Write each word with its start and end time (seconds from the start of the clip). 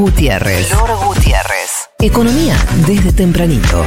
Gutiérrez. 0.00 0.68
Flor 0.68 0.90
Gutiérrez. 1.06 1.90
Economía 1.98 2.54
desde 2.86 3.12
tempranito. 3.12 3.84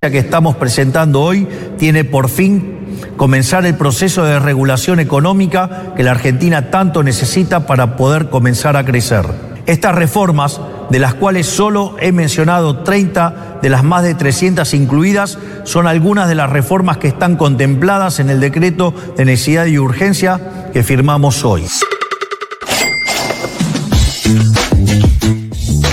La 0.00 0.08
que 0.08 0.18
estamos 0.18 0.54
presentando 0.54 1.22
hoy 1.22 1.48
tiene 1.78 2.04
por 2.04 2.28
fin 2.28 3.00
comenzar 3.16 3.66
el 3.66 3.74
proceso 3.74 4.22
de 4.22 4.38
regulación 4.38 5.00
económica 5.00 5.94
que 5.96 6.04
la 6.04 6.12
Argentina 6.12 6.70
tanto 6.70 7.02
necesita 7.02 7.66
para 7.66 7.96
poder 7.96 8.30
comenzar 8.30 8.76
a 8.76 8.84
crecer. 8.84 9.26
Estas 9.66 9.96
reformas, 9.96 10.60
de 10.88 11.00
las 11.00 11.14
cuales 11.14 11.48
solo 11.48 11.96
he 11.98 12.12
mencionado 12.12 12.84
30 12.84 13.58
de 13.60 13.68
las 13.68 13.82
más 13.82 14.04
de 14.04 14.14
300 14.14 14.72
incluidas, 14.74 15.38
son 15.64 15.88
algunas 15.88 16.28
de 16.28 16.36
las 16.36 16.50
reformas 16.50 16.98
que 16.98 17.08
están 17.08 17.34
contempladas 17.34 18.20
en 18.20 18.30
el 18.30 18.38
decreto 18.38 18.94
de 19.16 19.24
necesidad 19.24 19.66
y 19.66 19.76
urgencia 19.76 20.70
que 20.72 20.84
firmamos 20.84 21.44
hoy. 21.44 21.66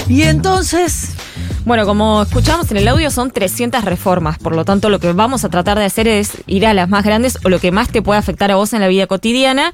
Y 0.08 0.24
entonces, 0.24 1.10
Bueno, 1.66 1.86
como 1.88 2.22
escuchamos 2.22 2.70
en 2.70 2.78
el 2.78 2.88
audio, 2.88 3.10
son 3.10 3.32
300 3.32 3.84
reformas. 3.84 4.38
Por 4.38 4.56
lo 4.56 4.66
tanto, 4.66 4.90
lo 4.90 5.00
que 5.00 5.12
vamos 5.14 5.44
a 5.44 5.50
tratar 5.50 5.80
de 5.80 5.86
hacer 5.86 6.08
es 6.08 6.34
ir 6.46 6.68
a 6.68 6.76
las 6.76 6.90
más 6.90 7.04
grandes 7.04 7.40
o 7.44 7.50
lo 7.50 7.60
que 7.60 7.72
más 7.72 7.90
te 7.90 8.04
puede 8.04 8.20
afectar 8.20 8.52
a 8.52 8.56
vos 8.56 8.74
en 8.74 8.82
la 8.82 8.88
vida 8.88 9.08
cotidiana. 9.08 9.74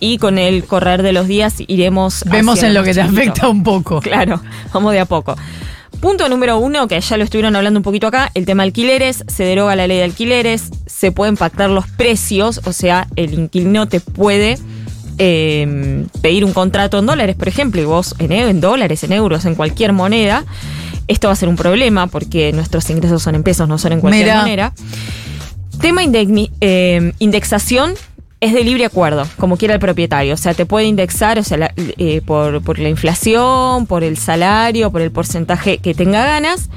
Y 0.00 0.18
con 0.18 0.38
el 0.38 0.64
correr 0.64 1.02
de 1.02 1.12
los 1.12 1.26
días 1.26 1.54
iremos. 1.66 2.24
vemos 2.26 2.62
en 2.62 2.74
lo 2.74 2.82
que 2.84 2.92
te 2.92 3.00
afecta 3.00 3.48
un 3.48 3.62
poco. 3.62 4.00
Claro, 4.00 4.42
vamos 4.72 4.92
de 4.92 5.00
a 5.00 5.06
poco. 5.06 5.34
Punto 6.00 6.28
número 6.28 6.58
uno, 6.58 6.88
que 6.88 7.00
ya 7.00 7.16
lo 7.16 7.24
estuvieron 7.24 7.56
hablando 7.56 7.78
un 7.78 7.84
poquito 7.84 8.06
acá, 8.06 8.30
el 8.34 8.46
tema 8.46 8.62
alquileres, 8.62 9.24
se 9.28 9.44
deroga 9.44 9.76
la 9.76 9.86
ley 9.86 9.98
de 9.98 10.04
alquileres, 10.04 10.70
se 10.86 11.12
pueden 11.12 11.36
pactar 11.36 11.68
los 11.68 11.86
precios, 11.88 12.62
o 12.64 12.72
sea, 12.72 13.06
el 13.16 13.34
inquilino 13.34 13.86
te 13.86 14.00
puede 14.00 14.58
eh, 15.22 16.06
pedir 16.22 16.44
un 16.46 16.52
contrato 16.54 16.98
en 16.98 17.04
dólares, 17.06 17.36
por 17.36 17.46
ejemplo, 17.46 17.80
y 17.80 17.84
vos 17.84 18.14
en, 18.18 18.32
en 18.32 18.60
dólares, 18.60 19.04
en 19.04 19.12
euros, 19.12 19.44
en 19.44 19.54
cualquier 19.54 19.92
moneda. 19.92 20.44
Esto 21.08 21.28
va 21.28 21.32
a 21.34 21.36
ser 21.36 21.48
un 21.48 21.56
problema 21.56 22.06
porque 22.06 22.52
nuestros 22.52 22.88
ingresos 22.88 23.22
son 23.22 23.34
en 23.34 23.42
pesos, 23.42 23.68
no 23.68 23.78
son 23.78 23.92
en 23.92 24.00
cualquier 24.00 24.24
Mira. 24.26 24.36
manera. 24.38 24.72
Tema 25.80 26.02
indegni- 26.02 26.50
eh, 26.60 27.12
indexación 27.18 27.94
es 28.40 28.54
de 28.54 28.64
libre 28.64 28.84
acuerdo, 28.86 29.26
como 29.38 29.56
quiera 29.58 29.74
el 29.74 29.80
propietario. 29.80 30.32
O 30.34 30.36
sea, 30.38 30.54
te 30.54 30.64
puede 30.66 30.86
indexar 30.86 31.38
o 31.38 31.42
sea, 31.44 31.58
la- 31.58 31.74
eh, 31.76 32.22
por, 32.24 32.62
por 32.62 32.78
la 32.78 32.88
inflación, 32.88 33.86
por 33.86 34.02
el 34.04 34.16
salario, 34.16 34.90
por 34.90 35.02
el 35.02 35.10
porcentaje 35.10 35.78
que 35.78 35.92
tenga 35.94 36.24
ganas. 36.24 36.70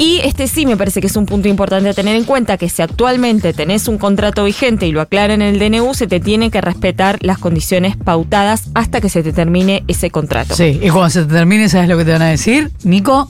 Y 0.00 0.22
este 0.24 0.48
sí 0.48 0.64
me 0.64 0.78
parece 0.78 1.02
que 1.02 1.08
es 1.08 1.16
un 1.16 1.26
punto 1.26 1.46
importante 1.46 1.90
a 1.90 1.92
tener 1.92 2.16
en 2.16 2.24
cuenta, 2.24 2.56
que 2.56 2.70
si 2.70 2.80
actualmente 2.80 3.52
tenés 3.52 3.86
un 3.86 3.98
contrato 3.98 4.44
vigente 4.44 4.86
y 4.86 4.92
lo 4.92 5.02
aclaran 5.02 5.42
en 5.42 5.54
el 5.54 5.58
DNU, 5.58 5.92
se 5.92 6.06
te 6.06 6.20
tienen 6.20 6.50
que 6.50 6.62
respetar 6.62 7.18
las 7.20 7.36
condiciones 7.36 7.98
pautadas 7.98 8.70
hasta 8.72 9.02
que 9.02 9.10
se 9.10 9.22
te 9.22 9.34
termine 9.34 9.84
ese 9.88 10.10
contrato. 10.10 10.56
Sí, 10.56 10.80
y 10.82 10.88
cuando 10.88 11.10
se 11.10 11.24
te 11.26 11.34
termine, 11.34 11.68
¿sabes 11.68 11.86
lo 11.90 11.98
que 11.98 12.06
te 12.06 12.12
van 12.12 12.22
a 12.22 12.30
decir? 12.30 12.70
Nico. 12.82 13.28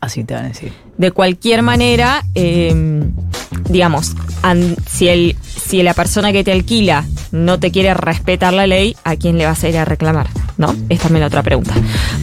Así 0.00 0.24
te 0.24 0.32
van 0.32 0.46
a 0.46 0.48
decir. 0.48 0.72
De 0.96 1.10
cualquier 1.10 1.60
manera, 1.60 2.24
eh, 2.34 3.04
digamos, 3.68 4.14
si, 4.86 5.08
el, 5.08 5.36
si 5.42 5.82
la 5.82 5.92
persona 5.92 6.32
que 6.32 6.42
te 6.42 6.52
alquila 6.52 7.04
no 7.32 7.60
te 7.60 7.70
quiere 7.70 7.92
respetar 7.92 8.54
la 8.54 8.66
ley, 8.66 8.96
¿a 9.04 9.16
quién 9.16 9.36
le 9.36 9.44
vas 9.44 9.62
a 9.62 9.68
ir 9.68 9.76
a 9.76 9.84
reclamar? 9.84 10.28
¿No? 10.56 10.74
Es 10.88 11.00
también 11.00 11.20
la 11.20 11.26
otra 11.26 11.42
pregunta. 11.42 11.74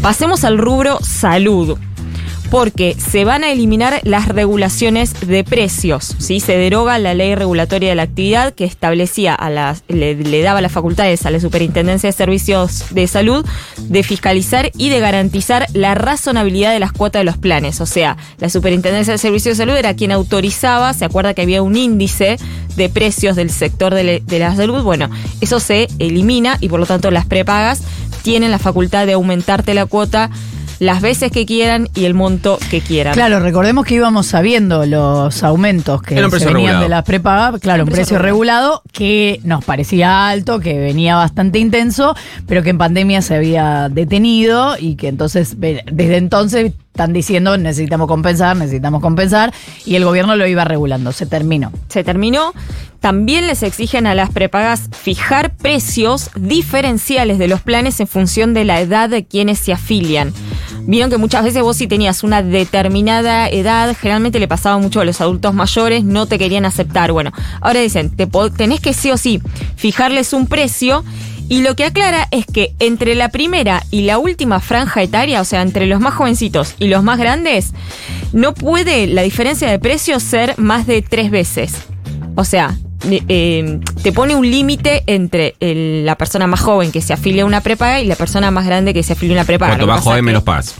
Pasemos 0.01 0.45
al 0.45 0.57
rubro 0.57 0.99
salud. 1.01 1.77
Porque 2.49 2.95
se 2.97 3.25
van 3.25 3.43
a 3.43 3.51
eliminar 3.51 3.99
las 4.03 4.27
regulaciones 4.27 5.13
de 5.19 5.43
precios. 5.43 6.15
¿sí? 6.17 6.39
Se 6.39 6.57
deroga 6.57 6.97
la 6.97 7.13
ley 7.13 7.35
regulatoria 7.35 7.89
de 7.89 7.95
la 7.95 8.03
actividad 8.03 8.55
que 8.55 8.63
establecía 8.63 9.35
a 9.35 9.51
las, 9.51 9.83
le, 9.87 10.41
daba 10.41 10.59
las 10.59 10.71
facultades 10.71 11.27
a 11.27 11.31
la 11.31 11.39
Superintendencia 11.39 12.07
de 12.07 12.13
Servicios 12.13 12.85
de 12.89 13.05
Salud 13.05 13.45
de 13.77 14.01
fiscalizar 14.01 14.71
y 14.75 14.89
de 14.89 14.99
garantizar 14.99 15.67
la 15.73 15.93
razonabilidad 15.93 16.71
de 16.71 16.79
las 16.79 16.91
cuotas 16.91 17.19
de 17.19 17.25
los 17.25 17.37
planes. 17.37 17.81
O 17.81 17.85
sea, 17.85 18.17
la 18.39 18.49
Superintendencia 18.49 19.13
de 19.13 19.19
Servicios 19.19 19.55
de 19.57 19.65
Salud 19.65 19.77
era 19.77 19.93
quien 19.93 20.11
autorizaba, 20.11 20.93
se 20.93 21.05
acuerda 21.05 21.35
que 21.35 21.43
había 21.43 21.61
un 21.61 21.75
índice 21.75 22.37
de 22.75 22.89
precios 22.89 23.35
del 23.35 23.51
sector 23.51 23.93
de, 23.93 24.23
de 24.25 24.39
la 24.39 24.55
salud. 24.55 24.81
Bueno, 24.81 25.11
eso 25.39 25.59
se 25.59 25.87
elimina 25.99 26.57
y 26.61 26.69
por 26.69 26.79
lo 26.79 26.87
tanto 26.87 27.11
las 27.11 27.27
prepagas 27.27 27.83
tienen 28.21 28.51
la 28.51 28.59
facultad 28.59 29.05
de 29.05 29.13
aumentarte 29.13 29.73
la 29.73 29.85
cuota 29.85 30.29
las 30.79 31.01
veces 31.01 31.31
que 31.31 31.45
quieran 31.45 31.89
y 31.93 32.05
el 32.05 32.13
monto 32.13 32.57
que 32.71 32.81
quieran. 32.81 33.13
Claro, 33.13 33.39
recordemos 33.39 33.85
que 33.85 33.95
íbamos 33.95 34.27
sabiendo 34.27 34.85
los 34.85 35.43
aumentos 35.43 36.01
que 36.01 36.15
se 36.15 36.21
venían 36.21 36.53
regulado. 36.53 36.81
de 36.81 36.89
las 36.89 37.03
prepagas. 37.03 37.61
Claro, 37.61 37.83
un 37.83 37.89
precio 37.89 37.99
precio 37.99 38.19
regulado 38.19 38.81
que 38.93 39.41
nos 39.43 39.63
parecía 39.65 40.29
alto, 40.29 40.59
que 40.59 40.79
venía 40.79 41.15
bastante 41.15 41.59
intenso, 41.59 42.15
pero 42.47 42.63
que 42.63 42.69
en 42.69 42.77
pandemia 42.77 43.21
se 43.21 43.35
había 43.35 43.89
detenido 43.89 44.77
y 44.79 44.95
que 44.95 45.09
entonces, 45.09 45.59
desde 45.59 46.17
entonces 46.17 46.71
están 46.99 47.13
diciendo 47.13 47.57
necesitamos 47.57 48.09
compensar, 48.09 48.57
necesitamos 48.57 49.01
compensar, 49.01 49.53
y 49.85 49.95
el 49.95 50.03
gobierno 50.03 50.35
lo 50.35 50.45
iba 50.45 50.65
regulando. 50.65 51.13
Se 51.13 51.25
terminó. 51.25 51.71
se 51.87 52.03
terminó. 52.03 52.51
También 52.99 53.47
les 53.47 53.63
exigen 53.63 54.05
a 54.05 54.13
las 54.13 54.31
prepagas 54.31 54.89
fijar 54.91 55.55
precios 55.55 56.29
diferenciales 56.35 57.37
de 57.37 57.47
los 57.47 57.61
planes 57.61 58.01
en 58.01 58.07
función 58.07 58.53
de 58.53 58.65
la 58.65 58.81
edad 58.81 59.07
de 59.07 59.23
quienes 59.23 59.59
se 59.59 59.71
afilian. 59.71 60.33
Vieron 60.81 61.09
que 61.09 61.17
muchas 61.17 61.45
veces 61.45 61.61
vos 61.61 61.77
si 61.77 61.87
tenías 61.87 62.25
una 62.25 62.43
determinada 62.43 63.47
edad, 63.47 63.95
generalmente 63.95 64.39
le 64.39 64.49
pasaba 64.49 64.77
mucho 64.77 64.99
a 64.99 65.05
los 65.05 65.21
adultos 65.21 65.53
mayores, 65.53 66.03
no 66.03 66.25
te 66.25 66.37
querían 66.37 66.65
aceptar. 66.65 67.13
Bueno, 67.13 67.31
ahora 67.61 67.79
dicen, 67.79 68.09
te 68.09 68.27
tenés 68.57 68.81
que 68.81 68.93
sí 68.93 69.09
o 69.09 69.15
sí 69.15 69.41
fijarles 69.77 70.33
un 70.33 70.47
precio 70.47 71.05
y 71.49 71.61
lo 71.61 71.75
que 71.75 71.83
aclara 71.85 72.27
es 72.31 72.45
que 72.45 72.73
entre 72.79 73.15
la 73.15 73.29
primera 73.29 73.83
y 73.91 74.03
la 74.03 74.17
última 74.19 74.59
franja 74.59 75.01
etaria, 75.03 75.41
o 75.41 75.45
sea, 75.45 75.61
entre 75.61 75.87
los 75.87 75.99
más 75.99 76.13
jovencitos 76.13 76.75
y 76.79 76.87
los 76.87 77.03
más 77.03 77.17
grandes, 77.19 77.73
no 78.31 78.53
puede 78.53 79.07
la 79.07 79.23
diferencia 79.23 79.69
de 79.69 79.79
precios 79.79 80.23
ser 80.23 80.57
más 80.57 80.87
de 80.87 81.01
tres 81.01 81.31
veces. 81.31 81.73
O 82.35 82.45
sea, 82.45 82.77
eh, 83.09 83.23
eh, 83.27 83.79
te 84.03 84.11
pone 84.11 84.35
un 84.35 84.49
límite 84.49 85.03
entre 85.07 85.55
el- 85.59 86.05
la 86.05 86.15
persona 86.15 86.47
más 86.47 86.59
joven 86.59 86.91
que 86.91 87.01
se 87.01 87.13
afilia 87.13 87.43
a 87.43 87.45
una 87.45 87.61
prepaga 87.61 87.99
y 88.01 88.05
la 88.05 88.15
persona 88.15 88.51
más 88.51 88.65
grande 88.65 88.93
que 88.93 89.03
se 89.03 89.13
afilia 89.13 89.35
a 89.35 89.39
una 89.39 89.45
prepaga. 89.45 89.71
Cuanto 89.71 89.87
más 89.87 90.01
joven, 90.03 90.23
menos 90.25 90.43
pagas. 90.43 90.75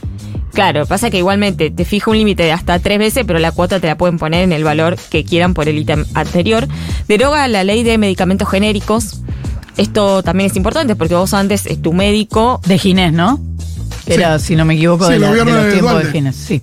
Claro, 0.54 0.86
pasa 0.86 1.10
que 1.10 1.18
igualmente 1.20 1.70
te 1.72 1.86
fija 1.86 2.10
un 2.12 2.18
límite 2.18 2.44
de 2.44 2.52
hasta 2.52 2.80
tres 2.80 2.98
veces, 3.00 3.24
pero 3.26 3.40
la 3.40 3.52
cuota 3.52 3.80
te 3.80 3.88
la 3.88 3.98
pueden 3.98 4.18
poner 4.18 4.44
en 4.44 4.52
el 4.52 4.64
valor 4.64 4.98
que 5.10 5.24
quieran 5.24 5.54
por 5.54 5.70
el 5.70 5.78
ítem 5.78 6.06
anterior. 6.16 6.68
Deroga 7.08 7.48
la 7.48 7.64
ley 7.64 7.84
de 7.84 7.98
medicamentos 7.98 8.50
genéricos. 8.50 9.22
Esto 9.80 10.22
también 10.24 10.50
es 10.52 10.56
importante 10.58 10.96
porque 10.96 11.16
vos 11.16 11.34
antes, 11.34 11.66
eh, 11.66 11.78
tu 11.78 11.94
médico 11.94 12.60
De 12.66 12.78
Ginés, 12.78 13.14
¿no? 13.14 13.40
Sí. 14.06 14.14
Era, 14.14 14.38
si 14.40 14.56
no 14.56 14.66
me 14.66 14.76
equivoco, 14.76 15.06
Sí, 15.08 15.14
de, 15.14 15.20
la- 15.20 15.32
de 15.32 15.46
los 15.46 15.72
tiempos 15.74 16.04
de. 16.04 16.12
Ginés. 16.12 16.36
Sí. 16.36 16.62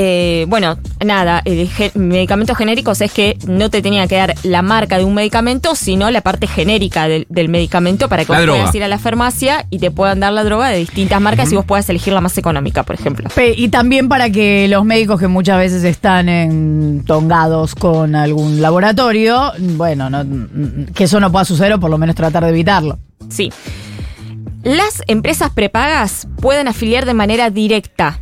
Eh, 0.00 0.46
bueno, 0.48 0.78
nada, 1.04 1.42
el 1.44 1.68
ge- 1.68 1.90
medicamentos 1.96 2.56
genéricos 2.56 3.00
es 3.00 3.12
que 3.12 3.36
no 3.48 3.68
te 3.68 3.82
tenía 3.82 4.06
que 4.06 4.14
dar 4.14 4.34
la 4.44 4.62
marca 4.62 4.96
de 4.96 5.02
un 5.02 5.12
medicamento, 5.12 5.74
sino 5.74 6.08
la 6.12 6.20
parte 6.20 6.46
genérica 6.46 7.08
del, 7.08 7.26
del 7.30 7.48
medicamento 7.48 8.08
para 8.08 8.24
que 8.24 8.30
La 8.30 8.38
vos 8.38 8.44
droga. 8.46 8.58
puedas 8.60 8.74
ir 8.76 8.84
a 8.84 8.88
la 8.88 9.00
farmacia 9.00 9.66
y 9.70 9.80
te 9.80 9.90
puedan 9.90 10.20
dar 10.20 10.32
la 10.32 10.44
droga 10.44 10.68
de 10.68 10.78
distintas 10.78 11.20
marcas 11.20 11.50
y 11.50 11.56
vos 11.56 11.64
puedas 11.64 11.88
elegir 11.90 12.12
la 12.12 12.20
más 12.20 12.38
económica, 12.38 12.84
por 12.84 12.94
ejemplo. 12.94 13.28
Pe- 13.34 13.54
Y 13.56 13.70
también 13.70 14.08
para 14.08 14.30
que 14.30 14.68
los 14.68 14.84
médicos 14.84 15.18
que 15.18 15.26
muchas 15.26 15.58
veces 15.58 15.82
están 15.82 16.28
entongados 16.28 17.74
con 17.74 18.14
algún 18.14 18.60
laboratorio, 18.62 19.50
bueno, 19.58 20.08
no- 20.10 20.24
que 20.94 21.04
eso 21.04 21.18
no 21.18 21.32
pueda 21.32 21.44
suceder 21.44 21.72
o 21.72 21.80
por 21.80 21.90
lo 21.90 21.98
menos 21.98 22.14
tratar 22.14 22.44
de 22.44 22.50
evitarlo. 22.50 23.00
Sí. 23.30 23.50
Las 24.62 25.02
empresas 25.08 25.50
prepagas 25.50 26.28
pueden 26.40 26.68
afiliar 26.68 27.04
de 27.04 27.14
manera 27.14 27.50
directa 27.50 28.20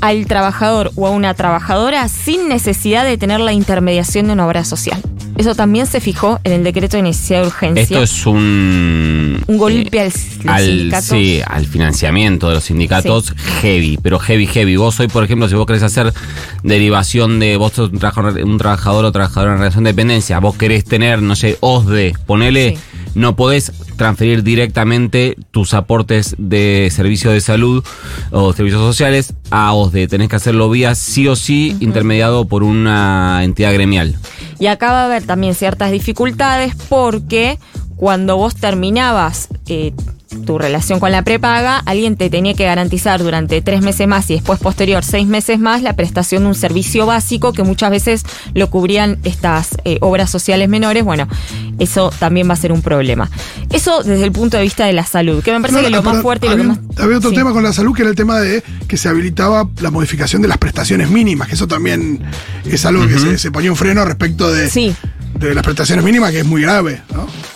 al 0.00 0.26
trabajador 0.26 0.90
o 0.96 1.06
a 1.06 1.10
una 1.10 1.34
trabajadora 1.34 2.08
sin 2.08 2.48
necesidad 2.48 3.04
de 3.04 3.16
tener 3.18 3.40
la 3.40 3.52
intermediación 3.52 4.26
de 4.26 4.32
una 4.34 4.46
obra 4.46 4.64
social. 4.64 5.00
Eso 5.36 5.56
también 5.56 5.86
se 5.86 6.00
fijó 6.00 6.38
en 6.44 6.52
el 6.52 6.62
decreto 6.62 6.96
de 6.96 7.02
necesidad 7.02 7.40
de 7.42 7.46
urgencia. 7.48 7.82
Esto 7.82 8.02
es 8.02 8.24
un. 8.26 9.42
Un 9.48 9.58
golpe 9.58 9.98
eh, 9.98 10.00
al- 10.46 10.52
al, 10.54 10.64
sindicatos. 10.64 11.04
Sí, 11.06 11.40
al 11.44 11.66
financiamiento 11.66 12.48
de 12.48 12.54
los 12.54 12.64
sindicatos 12.64 13.34
heavy, 13.60 13.98
pero 14.00 14.20
heavy, 14.20 14.46
heavy. 14.46 14.76
Vos 14.76 15.00
hoy, 15.00 15.08
por 15.08 15.24
ejemplo, 15.24 15.48
si 15.48 15.54
vos 15.56 15.66
querés 15.66 15.82
hacer 15.82 16.12
derivación 16.62 17.40
de 17.40 17.56
vos 17.56 17.72
sos 17.72 17.90
un 17.90 17.98
trabajador, 17.98 18.42
un 18.44 18.58
trabajador 18.58 19.04
o 19.04 19.12
trabajadora 19.12 19.52
en 19.52 19.58
relación 19.58 19.84
de 19.84 19.90
dependencia, 19.90 20.38
vos 20.38 20.56
querés 20.56 20.84
tener, 20.84 21.20
no 21.20 21.34
sé, 21.36 21.56
OSDE, 21.60 22.14
ponele, 22.26 22.76
Sí. 22.76 22.78
No 23.14 23.36
podés 23.36 23.72
transferir 23.96 24.42
directamente 24.42 25.36
tus 25.50 25.74
aportes 25.74 26.34
de 26.38 26.88
servicio 26.92 27.30
de 27.30 27.40
salud 27.40 27.84
o 28.30 28.52
servicios 28.52 28.80
sociales 28.80 29.34
a 29.50 29.72
OSDE. 29.72 30.08
Tenés 30.08 30.28
que 30.28 30.36
hacerlo 30.36 30.70
vía 30.70 30.94
sí 30.94 31.28
o 31.28 31.36
sí 31.36 31.76
intermediado 31.80 32.46
por 32.46 32.62
una 32.62 33.42
entidad 33.44 33.72
gremial. 33.72 34.16
Y 34.58 34.66
acá 34.66 34.92
va 34.92 35.02
a 35.02 35.04
haber 35.06 35.24
también 35.24 35.54
ciertas 35.54 35.92
dificultades 35.92 36.74
porque 36.88 37.58
cuando 37.96 38.36
vos 38.36 38.56
terminabas 38.56 39.48
eh, 39.68 39.92
tu 40.46 40.58
relación 40.58 41.00
con 41.00 41.12
la 41.12 41.22
prepaga, 41.22 41.78
alguien 41.86 42.16
te 42.16 42.30
tenía 42.30 42.54
que 42.54 42.64
garantizar 42.64 43.22
durante 43.22 43.60
tres 43.62 43.82
meses 43.82 44.06
más 44.08 44.28
y 44.30 44.34
después 44.34 44.58
posterior 44.60 45.04
seis 45.04 45.26
meses 45.26 45.58
más 45.58 45.82
la 45.82 45.94
prestación 45.94 46.42
de 46.42 46.48
un 46.48 46.54
servicio 46.54 47.06
básico 47.06 47.52
que 47.52 47.62
muchas 47.62 47.90
veces 47.90 48.22
lo 48.54 48.70
cubrían 48.70 49.18
estas 49.24 49.76
eh, 49.84 49.98
obras 50.00 50.30
sociales 50.30 50.68
menores. 50.68 51.04
Bueno, 51.04 51.28
eso 51.78 52.10
también 52.18 52.48
va 52.48 52.54
a 52.54 52.56
ser 52.56 52.72
un 52.72 52.82
problema. 52.82 53.30
Eso 53.70 54.02
desde 54.02 54.24
el 54.24 54.32
punto 54.32 54.56
de 54.56 54.62
vista 54.62 54.86
de 54.86 54.92
la 54.92 55.04
salud, 55.04 55.42
que 55.42 55.52
me 55.52 55.60
parece 55.60 55.78
No, 55.78 55.84
que 55.84 55.90
lo 55.90 56.02
más 56.02 56.22
fuerte 56.22 56.46
y 56.46 56.48
lo 56.50 56.54
había, 56.54 56.64
que 56.64 56.68
más. 56.68 56.78
había 56.98 57.18
otro 57.18 57.30
Sí. 57.30 57.36
tema 57.36 57.52
con 57.52 57.62
la 57.62 57.72
salud 57.72 57.94
que 57.94 58.02
era 58.02 58.10
el 58.10 58.16
tema 58.16 58.38
de 58.40 58.62
que 58.88 58.96
se 58.96 59.08
habilitaba 59.08 59.68
la 59.80 59.90
modificación 59.90 60.42
de 60.42 60.48
las 60.48 60.58
prestaciones 60.58 61.10
mínimas, 61.10 61.48
que 61.48 61.54
eso 61.54 61.66
también 61.68 62.20
es 62.64 62.84
algo 62.84 63.06
que 63.06 63.18
se, 63.18 63.38
se 63.38 63.50
ponía 63.50 63.70
un 63.70 63.76
freno 63.76 64.04
respecto 64.04 64.52
de, 64.52 64.68
Sí. 64.70 64.94
de 65.38 65.54
las 65.54 65.64
prestaciones 65.64 66.04
mínimas, 66.04 66.30
que 66.30 66.40
es 66.40 66.44
muy 66.46 66.62
grave. 66.62 67.02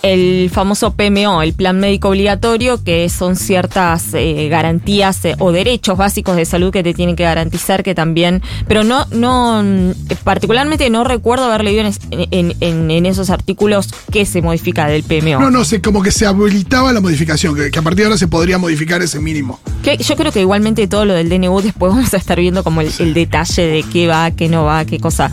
El 0.01 0.49
famoso 0.53 0.93
PMO, 0.93 1.41
el 1.41 1.53
plan 1.53 1.79
médico 1.79 2.09
obligatorio, 2.09 2.81
que 2.83 3.09
son 3.09 3.35
ciertas 3.35 4.13
eh, 4.13 4.47
garantías 4.49 5.23
eh, 5.25 5.35
o 5.39 5.51
derechos 5.51 5.97
básicos 5.97 6.35
de 6.37 6.45
salud 6.45 6.71
que 6.71 6.83
te 6.83 6.93
tienen 6.93 7.15
que 7.15 7.23
garantizar 7.23 7.83
que 7.83 7.93
también, 7.95 8.41
pero 8.67 8.83
no, 8.83 9.05
no, 9.11 9.61
mm, 9.63 9.91
particularmente 10.23 10.89
no 10.89 11.03
recuerdo 11.03 11.45
haber 11.45 11.63
leído 11.63 11.81
en, 11.81 11.87
es- 11.87 11.99
en- 12.11 12.55
en- 12.61 12.91
en 12.91 13.05
esos 13.05 13.29
artículos 13.29 13.89
qué 14.11 14.25
se 14.25 14.41
modifica 14.41 14.87
del 14.87 15.03
PMO. 15.03 15.39
No, 15.39 15.51
no, 15.51 15.65
sé, 15.65 15.81
como 15.81 16.01
que 16.01 16.11
se 16.11 16.25
habilitaba 16.25 16.93
la 16.93 17.01
modificación, 17.01 17.55
que, 17.55 17.69
que 17.71 17.79
a 17.79 17.81
partir 17.81 17.99
de 17.99 18.05
ahora 18.05 18.17
se 18.17 18.27
podría 18.27 18.57
modificar 18.57 19.01
ese 19.01 19.19
mínimo. 19.19 19.59
Que 19.83 19.97
yo 19.97 20.15
creo 20.15 20.31
que 20.31 20.39
igualmente 20.41 20.87
todo 20.87 21.05
lo 21.05 21.13
del 21.13 21.29
DNU 21.29 21.61
después 21.61 21.91
vamos 21.93 22.13
a 22.13 22.17
estar 22.17 22.39
viendo 22.39 22.63
como 22.63 22.81
el, 22.81 22.89
el 22.99 23.13
detalle 23.13 23.63
de 23.67 23.83
qué 23.83 24.07
va, 24.07 24.31
qué 24.31 24.47
no 24.47 24.63
va, 24.63 24.85
qué 24.85 24.99
cosa. 24.99 25.29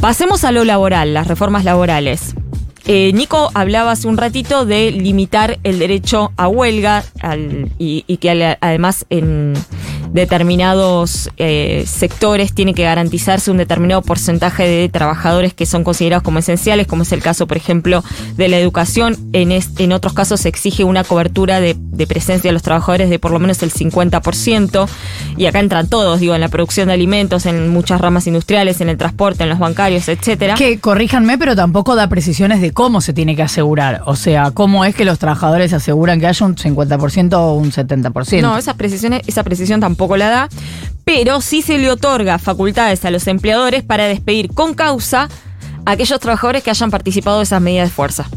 Pasemos 0.00 0.44
a 0.44 0.52
lo 0.52 0.64
laboral, 0.64 1.12
las 1.14 1.26
reformas 1.26 1.64
laborales. 1.64 2.34
Eh, 2.86 3.12
Nico 3.14 3.50
hablaba 3.54 3.92
hace 3.92 4.08
un 4.08 4.16
ratito 4.16 4.64
de 4.66 4.90
limitar 4.90 5.58
el 5.62 5.78
derecho 5.78 6.32
a 6.36 6.48
huelga 6.48 7.04
al- 7.20 7.70
y, 7.78 8.04
y 8.06 8.16
que 8.16 8.56
además 8.60 9.06
en 9.10 9.54
determinados 10.12 11.30
eh, 11.36 11.84
sectores 11.86 12.52
tiene 12.54 12.74
que 12.74 12.82
garantizarse 12.82 13.50
un 13.50 13.56
determinado 13.58 14.02
porcentaje 14.02 14.66
de 14.66 14.88
trabajadores 14.88 15.54
que 15.54 15.66
son 15.66 15.84
considerados 15.84 16.22
como 16.22 16.38
esenciales, 16.38 16.86
como 16.86 17.02
es 17.02 17.12
el 17.12 17.22
caso, 17.22 17.46
por 17.46 17.56
ejemplo, 17.56 18.02
de 18.36 18.48
la 18.48 18.58
educación. 18.58 19.16
En, 19.32 19.52
es- 19.52 19.70
en 19.78 19.92
otros 19.92 20.12
casos 20.14 20.40
se 20.40 20.48
exige 20.48 20.84
una 20.84 21.04
cobertura 21.04 21.60
de, 21.60 21.76
de 21.78 22.06
presencia 22.06 22.48
de 22.48 22.52
los 22.52 22.62
trabajadores 22.62 23.08
de 23.10 23.18
por 23.18 23.30
lo 23.30 23.38
menos 23.38 23.62
el 23.62 23.72
50%. 23.72 24.88
Y 25.36 25.46
acá 25.46 25.60
entran 25.60 25.88
todos, 25.88 26.20
digo, 26.20 26.34
en 26.34 26.40
la 26.40 26.48
producción 26.48 26.88
de 26.88 26.94
alimentos, 26.94 27.46
en 27.46 27.68
muchas 27.68 28.00
ramas 28.00 28.26
industriales, 28.26 28.80
en 28.80 28.88
el 28.88 28.96
transporte, 28.98 29.44
en 29.44 29.48
los 29.48 29.58
bancarios, 29.58 30.08
etcétera. 30.08 30.54
Que 30.54 30.78
corríjanme, 30.78 31.38
pero 31.38 31.56
tampoco 31.56 31.94
da 31.94 32.08
precisiones 32.08 32.60
de 32.60 32.72
cómo 32.72 33.00
se 33.00 33.12
tiene 33.12 33.36
que 33.36 33.42
asegurar. 33.42 34.02
O 34.06 34.16
sea, 34.16 34.50
cómo 34.50 34.84
es 34.84 34.94
que 34.94 35.04
los 35.04 35.18
trabajadores 35.18 35.72
aseguran 35.72 36.20
que 36.20 36.26
haya 36.26 36.44
un 36.46 36.56
50% 36.56 37.34
o 37.34 37.54
un 37.54 37.70
70%. 37.70 38.40
No, 38.42 38.58
esa 38.58 38.74
precisión, 38.74 39.14
esa 39.26 39.42
precisión 39.42 39.80
tampoco 39.80 40.01
la 40.16 40.28
da, 40.28 40.48
pero 41.04 41.40
sí 41.40 41.62
se 41.62 41.78
le 41.78 41.90
otorga 41.90 42.38
facultades 42.38 43.04
a 43.04 43.10
los 43.10 43.26
empleadores 43.26 43.82
para 43.82 44.06
despedir 44.06 44.52
con 44.52 44.74
causa 44.74 45.28
a 45.84 45.90
aquellos 45.90 46.20
trabajadores 46.20 46.62
que 46.62 46.70
hayan 46.70 46.90
participado 46.90 47.38
de 47.38 47.44
esas 47.44 47.60
medidas 47.60 47.88
de 47.88 47.94
fuerza. 47.94 48.28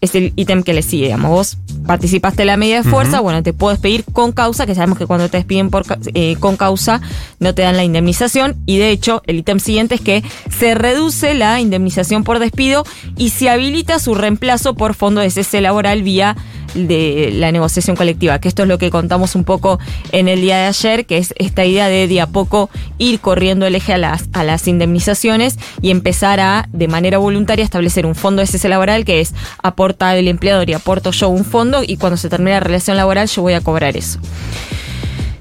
Es 0.00 0.14
el 0.14 0.32
ítem 0.36 0.62
que 0.62 0.74
le 0.74 0.82
sigue, 0.82 1.06
digamos. 1.06 1.30
Vos 1.30 1.58
participaste 1.84 2.42
de 2.42 2.46
la 2.46 2.56
medida 2.56 2.82
de 2.82 2.88
fuerza, 2.88 3.18
bueno, 3.18 3.42
te 3.42 3.52
puedo 3.52 3.72
despedir 3.72 4.04
con 4.12 4.30
causa, 4.30 4.64
que 4.64 4.76
sabemos 4.76 4.96
que 4.96 5.06
cuando 5.06 5.28
te 5.28 5.38
despiden 5.38 5.70
por, 5.70 5.84
eh, 6.14 6.36
con 6.38 6.56
causa 6.56 7.00
no 7.40 7.52
te 7.52 7.62
dan 7.62 7.76
la 7.76 7.82
indemnización. 7.82 8.56
Y 8.64 8.78
de 8.78 8.90
hecho, 8.90 9.22
el 9.26 9.38
ítem 9.38 9.58
siguiente 9.58 9.96
es 9.96 10.00
que 10.00 10.22
se 10.56 10.76
reduce 10.76 11.34
la 11.34 11.60
indemnización 11.60 12.22
por 12.22 12.38
despido 12.38 12.84
y 13.16 13.30
se 13.30 13.50
habilita 13.50 13.98
su 13.98 14.14
reemplazo 14.14 14.74
por 14.74 14.94
fondo 14.94 15.20
de 15.20 15.30
cese 15.30 15.60
laboral 15.60 16.04
vía 16.04 16.36
de 16.74 17.30
la 17.34 17.52
negociación 17.52 17.96
colectiva, 17.96 18.38
que 18.38 18.48
esto 18.48 18.62
es 18.62 18.68
lo 18.68 18.78
que 18.78 18.90
contamos 18.90 19.34
un 19.34 19.44
poco 19.44 19.78
en 20.12 20.28
el 20.28 20.40
día 20.40 20.58
de 20.58 20.66
ayer, 20.66 21.06
que 21.06 21.18
es 21.18 21.34
esta 21.38 21.64
idea 21.64 21.88
de 21.88 22.08
de 22.08 22.20
a 22.20 22.26
poco 22.26 22.70
ir 22.98 23.20
corriendo 23.20 23.66
el 23.66 23.74
eje 23.74 23.92
a 23.92 23.98
las, 23.98 24.24
a 24.32 24.44
las 24.44 24.68
indemnizaciones 24.68 25.58
y 25.80 25.90
empezar 25.90 26.40
a, 26.40 26.68
de 26.72 26.88
manera 26.88 27.18
voluntaria, 27.18 27.64
establecer 27.64 28.06
un 28.06 28.14
fondo 28.14 28.40
de 28.40 28.46
cese 28.46 28.68
laboral 28.68 29.04
que 29.04 29.20
es 29.20 29.34
aporta 29.62 30.16
el 30.16 30.28
empleador 30.28 30.68
y 30.68 30.74
aporto 30.74 31.10
yo 31.10 31.28
un 31.28 31.44
fondo 31.44 31.82
y 31.86 31.96
cuando 31.96 32.16
se 32.16 32.28
termine 32.28 32.52
la 32.52 32.60
relación 32.60 32.96
laboral 32.96 33.28
yo 33.28 33.42
voy 33.42 33.54
a 33.54 33.60
cobrar 33.60 33.96
eso. 33.96 34.18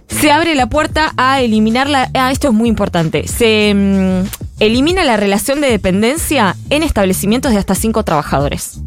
Se 0.08 0.32
abre 0.32 0.56
la 0.56 0.68
puerta 0.68 1.14
a 1.18 1.42
eliminar 1.42 1.90
la. 1.90 2.10
Ah, 2.16 2.32
esto 2.32 2.48
es 2.48 2.54
muy 2.54 2.70
importante. 2.70 3.28
Se 3.28 3.74
mm, 3.76 4.28
elimina 4.60 5.04
la 5.04 5.18
relación 5.18 5.62
de 5.62 5.70
dependencia 5.70 6.56
en 6.70 6.82
establecimientos 6.82 7.52
de 7.52 7.60
hasta 7.60 7.76
cinco 7.76 8.04
trabajadores. 8.04 8.80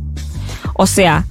O 0.74 0.86
sea, 0.86 1.26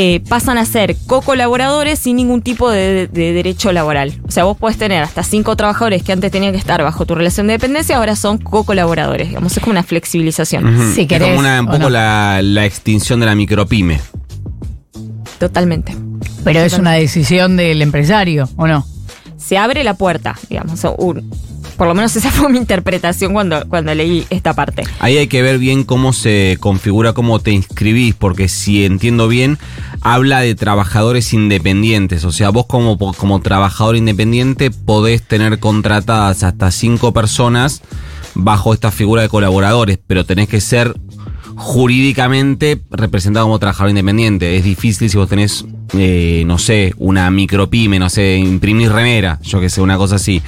eh, 0.00 0.20
pasan 0.28 0.58
a 0.58 0.64
ser 0.64 0.94
co-colaboradores 1.08 1.98
sin 1.98 2.14
ningún 2.14 2.40
tipo 2.40 2.70
de, 2.70 3.08
de 3.08 3.32
derecho 3.32 3.72
laboral. 3.72 4.20
O 4.28 4.30
sea, 4.30 4.44
vos 4.44 4.56
podés 4.56 4.78
tener 4.78 5.02
hasta 5.02 5.24
cinco 5.24 5.56
trabajadores 5.56 6.04
que 6.04 6.12
antes 6.12 6.30
tenían 6.30 6.52
que 6.52 6.58
estar 6.58 6.80
bajo 6.84 7.04
tu 7.04 7.16
relación 7.16 7.48
de 7.48 7.54
dependencia, 7.54 7.96
ahora 7.96 8.14
son 8.14 8.38
co-colaboradores. 8.38 9.26
Digamos, 9.28 9.56
es 9.56 9.60
como 9.60 9.72
una 9.72 9.82
flexibilización. 9.82 10.66
Ujú. 10.72 10.92
Si 10.94 11.00
es 11.10 11.18
como 11.20 11.38
una, 11.40 11.60
un 11.62 11.66
poco 11.66 11.78
no. 11.80 11.90
la, 11.90 12.40
la 12.42 12.64
extinción 12.64 13.18
de 13.18 13.26
la 13.26 13.34
micropyme. 13.34 14.00
Totalmente. 15.40 15.96
pero 16.44 16.60
es 16.60 16.74
una 16.78 16.92
decisión 16.92 17.56
del 17.56 17.82
empresario, 17.82 18.48
¿o 18.56 18.66
no? 18.68 18.86
Se 19.36 19.58
abre 19.58 19.82
la 19.84 19.94
puerta, 19.94 20.36
digamos. 20.48 20.84
o 20.84 20.94
un- 20.96 21.28
por 21.78 21.86
lo 21.86 21.94
menos 21.94 22.14
esa 22.16 22.30
fue 22.32 22.50
mi 22.50 22.58
interpretación 22.58 23.32
cuando, 23.32 23.66
cuando 23.68 23.94
leí 23.94 24.26
esta 24.28 24.52
parte. 24.52 24.82
Ahí 24.98 25.16
hay 25.16 25.28
que 25.28 25.42
ver 25.42 25.58
bien 25.58 25.84
cómo 25.84 26.12
se 26.12 26.58
configura, 26.60 27.14
cómo 27.14 27.38
te 27.38 27.52
inscribís, 27.52 28.14
porque 28.14 28.48
si 28.48 28.84
entiendo 28.84 29.28
bien, 29.28 29.58
habla 30.02 30.40
de 30.40 30.54
trabajadores 30.54 31.32
independientes. 31.32 32.24
O 32.24 32.32
sea, 32.32 32.50
vos 32.50 32.66
como, 32.66 32.98
como 32.98 33.40
trabajador 33.40 33.96
independiente 33.96 34.70
podés 34.70 35.22
tener 35.22 35.60
contratadas 35.60 36.42
hasta 36.42 36.70
cinco 36.70 37.12
personas 37.12 37.80
bajo 38.34 38.74
esta 38.74 38.90
figura 38.90 39.22
de 39.22 39.28
colaboradores, 39.28 39.98
pero 40.06 40.26
tenés 40.26 40.48
que 40.48 40.60
ser 40.60 40.94
jurídicamente 41.58 42.80
representado 42.90 43.46
como 43.46 43.58
trabajador 43.58 43.90
independiente. 43.90 44.56
Es 44.56 44.64
difícil 44.64 45.10
si 45.10 45.16
vos 45.16 45.28
tenés, 45.28 45.64
eh, 45.94 46.44
no 46.46 46.56
sé, 46.56 46.94
una 46.98 47.30
micropyme, 47.30 47.98
no 47.98 48.08
sé, 48.08 48.36
imprimir 48.36 48.92
remera, 48.92 49.40
yo 49.42 49.60
que 49.60 49.68
sé, 49.68 49.80
una 49.80 49.96
cosa 49.96 50.16
así. 50.16 50.40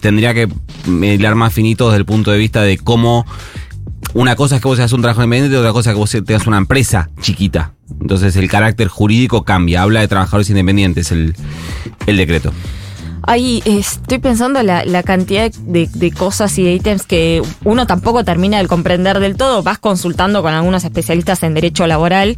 Tendría 0.00 0.32
que 0.32 0.48
hilar 0.86 1.34
más 1.34 1.52
finito 1.52 1.88
desde 1.88 1.98
el 1.98 2.04
punto 2.04 2.30
de 2.30 2.38
vista 2.38 2.62
de 2.62 2.78
cómo 2.78 3.26
una 4.14 4.36
cosa 4.36 4.56
es 4.56 4.62
que 4.62 4.68
vos 4.68 4.76
seas 4.76 4.92
un 4.92 5.02
trabajador 5.02 5.24
independiente 5.24 5.56
y 5.56 5.58
otra 5.58 5.72
cosa 5.72 5.90
es 5.90 5.94
que 5.94 5.98
vos 5.98 6.10
tengas 6.10 6.46
una 6.46 6.58
empresa 6.58 7.10
chiquita. 7.20 7.72
Entonces 8.00 8.36
el 8.36 8.48
carácter 8.48 8.86
jurídico 8.86 9.44
cambia. 9.44 9.82
Habla 9.82 10.00
de 10.00 10.08
trabajadores 10.08 10.48
independientes 10.48 11.10
el 11.10 11.34
decreto. 12.06 12.52
Ahí 13.26 13.62
estoy 13.64 14.18
pensando 14.18 14.62
la, 14.62 14.84
la 14.84 15.02
cantidad 15.02 15.50
de, 15.50 15.88
de 15.92 16.12
cosas 16.12 16.58
y 16.58 16.64
de 16.64 16.74
ítems 16.74 17.04
que 17.04 17.42
uno 17.64 17.86
tampoco 17.86 18.24
termina 18.24 18.58
de 18.58 18.68
comprender 18.68 19.20
del 19.20 19.36
todo. 19.36 19.62
Vas 19.62 19.78
consultando 19.78 20.42
con 20.42 20.52
algunos 20.52 20.84
especialistas 20.84 21.42
en 21.42 21.54
derecho 21.54 21.86
laboral, 21.86 22.36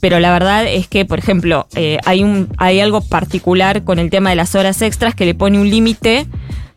pero 0.00 0.20
la 0.20 0.32
verdad 0.32 0.66
es 0.66 0.88
que, 0.88 1.04
por 1.04 1.18
ejemplo, 1.18 1.66
eh, 1.74 1.98
hay, 2.04 2.22
un, 2.22 2.48
hay 2.56 2.80
algo 2.80 3.00
particular 3.00 3.84
con 3.84 3.98
el 3.98 4.10
tema 4.10 4.30
de 4.30 4.36
las 4.36 4.54
horas 4.54 4.82
extras 4.82 5.14
que 5.14 5.24
le 5.24 5.34
pone 5.34 5.60
un 5.60 5.70
límite 5.70 6.26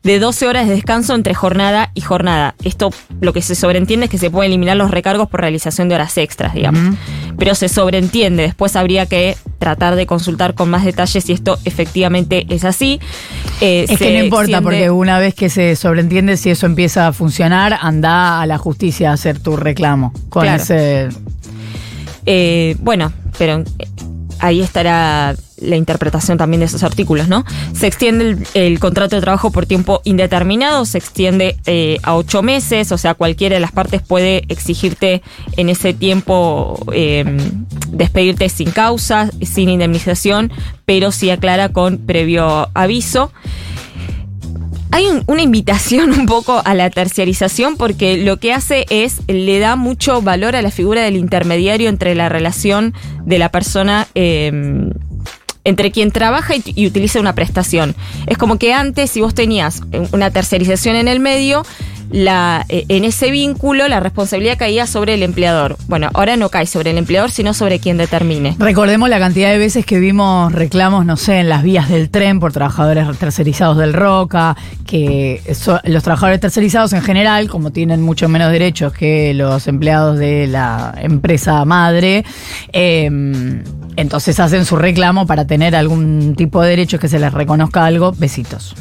de 0.04 0.18
12 0.20 0.48
horas 0.48 0.68
de 0.68 0.74
descanso 0.74 1.14
entre 1.14 1.34
jornada 1.36 1.92
y 1.94 2.02
jornada. 2.02 2.56
Esto 2.64 2.90
lo 3.20 3.34
que 3.34 3.42
se 3.44 3.54
sobreentiende 3.54 4.06
es 4.06 4.10
que 4.12 4.18
se 4.18 4.32
pueden 4.32 4.52
eliminar 4.52 4.76
los 4.76 4.90
recargos 4.90 5.30
por 5.30 5.42
realización 5.42 5.90
de 5.90 5.96
horas 5.96 6.18
extras, 6.18 6.54
digamos. 6.56 6.96
Pero 7.38 7.54
se 7.54 7.70
sobreentiende, 7.70 8.44
después 8.44 8.76
habría 8.76 9.06
que 9.06 9.38
tratar 9.60 9.96
de 9.96 10.08
consultar 10.08 10.56
con 10.56 10.70
más 10.72 10.84
detalles 10.86 11.24
si 11.24 11.34
esto 11.34 11.60
efectivamente 11.66 12.48
es 12.50 12.66
así. 12.66 13.00
Eh, 13.62 13.86
Es 13.90 14.00
que 14.00 14.18
no 14.18 14.24
importa, 14.24 14.62
porque 14.62 14.90
una 14.90 15.20
vez 15.20 15.36
que 15.36 15.50
se 15.50 15.76
sobreentiende 15.76 16.36
si 16.36 16.50
eso 16.50 16.66
empieza 16.66 17.06
a 17.08 17.14
funcionar, 17.14 17.78
anda 17.80 18.42
a 18.42 18.48
la 18.48 18.58
justicia 18.58 19.12
a 19.12 19.14
hacer 19.14 19.38
tu 19.40 19.56
reclamo. 19.56 20.14
Con 20.30 20.44
Claro. 20.44 20.64
ese. 20.64 21.10
Eh, 22.26 22.76
bueno, 22.80 23.12
pero 23.38 23.64
ahí 24.40 24.62
estará 24.62 25.36
la 25.62 25.76
interpretación 25.76 26.38
también 26.38 26.60
de 26.60 26.66
esos 26.66 26.84
artículos, 26.84 27.28
¿no? 27.28 27.46
Se 27.74 27.88
extiende 27.88 28.38
el, 28.54 28.80
contrato 28.80 29.16
de 29.16 29.22
trabajo 29.22 29.52
por 29.52 29.66
tiempo 29.66 30.02
indeterminado, 30.04 30.86
se 30.86 30.98
extiende 30.98 31.58
eh, 31.66 32.00
a 32.04 32.16
ocho 32.16 32.42
meses, 32.42 32.92
o 32.92 32.98
sea, 32.98 33.14
cualquiera 33.14 33.54
de 33.56 33.60
las 33.60 33.72
partes 33.72 34.02
puede 34.02 34.44
exigirte 34.50 35.22
en 35.58 35.70
ese 35.70 35.94
tiempo 35.94 36.78
eh, 36.94 37.24
despedirte 37.90 38.50
sin 38.50 38.72
causa, 38.72 39.30
sin 39.42 39.70
indemnización, 39.70 40.52
pero 40.86 41.12
sí 41.12 41.30
aclara 41.30 41.70
con 41.70 42.00
previo 42.00 42.70
aviso. 42.74 43.32
Hay 44.94 45.06
un- 45.06 45.24
una 45.28 45.42
invitación 45.42 46.12
un 46.20 46.26
poco 46.26 46.62
a 46.66 46.74
la 46.74 46.90
terciarización 46.90 47.78
porque 47.78 48.18
lo 48.18 48.38
que 48.38 48.54
hace 48.54 48.86
es, 48.90 49.22
le 49.28 49.60
da 49.60 49.76
mucho 49.76 50.22
valor 50.22 50.56
a 50.56 50.62
la 50.62 50.72
figura 50.72 51.02
del 51.04 51.16
intermediario 51.16 51.88
entre 51.90 52.14
la 52.16 52.28
relación 52.30 52.94
de 53.26 53.40
la 53.40 53.50
persona, 53.50 54.08
eh, 54.16 54.52
entre 55.64 55.92
quien 55.92 56.12
trabaja 56.12 56.56
y, 56.56 56.64
y 56.76 56.88
utiliza 56.88 57.20
una 57.20 57.36
prestación. 57.36 57.96
Es 58.28 58.38
como 58.38 58.58
que 58.58 58.74
antes, 58.74 59.12
si 59.12 59.22
vos 59.22 59.34
tenías 59.34 59.82
una 60.12 60.32
terciarización 60.32 60.96
en 60.96 61.08
el 61.08 61.20
medio, 61.20 61.64
eh, 62.14 62.86
en 62.90 63.06
ese 63.06 63.32
vínculo 63.32 63.88
la 63.88 64.00
responsabilidad 64.00 64.58
caía 64.58 64.88
sobre 64.88 65.14
el 65.14 65.24
empleador. 65.24 65.78
Bueno, 65.88 66.10
ahora 66.14 66.36
no 66.38 66.50
cae 66.50 66.66
sobre 66.66 66.92
el 66.92 66.98
empleador, 66.98 67.32
sino 67.32 67.54
sobre 67.54 67.80
quien 67.80 67.98
determine. 67.98 68.56
Recordemos 68.60 69.10
la 69.10 69.20
cantidad 69.20 69.50
de 69.50 69.58
veces 69.58 69.86
que 69.86 70.00
vimos 70.00 70.52
reclamos, 70.52 71.06
no 71.06 71.18
sé, 71.18 71.40
en 71.40 71.50
las 71.50 71.64
vías 71.64 71.90
del 71.90 72.10
tren 72.10 72.40
por 72.40 72.52
trabajadores 72.52 73.08
tercerizados 73.18 73.78
del 73.78 73.94
Roca, 73.94 74.56
que 74.86 75.42
los 75.86 76.04
trabajadores 76.04 76.40
tercerizados 76.40 76.94
en 76.94 77.02
general, 77.02 77.50
como 77.50 77.72
tienen 77.72 78.02
mucho 78.02 78.28
menos 78.28 78.52
derechos 78.52 78.94
que 78.94 79.34
los 79.34 79.68
empleados 79.68 80.18
de 80.18 80.48
la 80.48 80.94
empresa 80.98 81.64
madre, 81.66 82.26
eh, 82.74 83.10
entonces 83.96 84.40
hacen 84.40 84.66
su 84.66 84.76
reclamo 84.76 85.26
para 85.28 85.46
tener 85.46 85.76
algún 85.76 86.36
tipo 86.36 86.62
de 86.62 86.70
derechos 86.70 87.00
que 87.00 87.08
se 87.08 87.20
les 87.20 87.34
reconozca 87.34 87.86
algo. 87.86 88.14
Besitos. 88.14 88.76